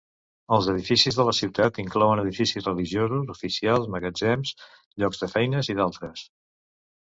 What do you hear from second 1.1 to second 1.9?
de la ciutat